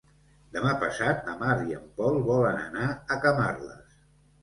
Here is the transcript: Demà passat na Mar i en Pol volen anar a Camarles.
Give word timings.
Demà 0.55 0.71
passat 0.83 1.21
na 1.27 1.35
Mar 1.43 1.59
i 1.73 1.77
en 1.81 1.85
Pol 2.01 2.19
volen 2.33 2.61
anar 2.67 2.91
a 3.19 3.23
Camarles. 3.29 4.05